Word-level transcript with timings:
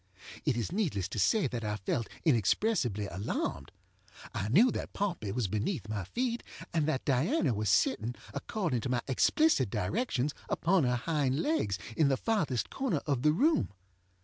It 0.45 0.57
is 0.57 0.71
needless 0.71 1.07
to 1.09 1.19
say 1.19 1.45
that 1.45 1.63
I 1.63 1.75
felt 1.75 2.09
inexpressibly 2.25 3.05
alarmed. 3.05 3.71
I 4.33 4.49
knew 4.49 4.71
that 4.71 4.93
Pompey 4.93 5.31
was 5.31 5.47
beneath 5.47 5.87
my 5.87 6.05
feet, 6.05 6.41
and 6.73 6.87
that 6.87 7.05
Diana 7.05 7.53
was 7.53 7.69
sitting, 7.69 8.15
according 8.33 8.81
to 8.81 8.89
my 8.89 9.01
explicit 9.07 9.69
directions, 9.69 10.33
upon 10.49 10.85
her 10.85 10.95
hind 10.95 11.39
legs, 11.41 11.77
in 11.95 12.07
the 12.07 12.17
farthest 12.17 12.71
corner 12.71 13.01
of 13.05 13.21
the 13.21 13.31
room. 13.31 13.69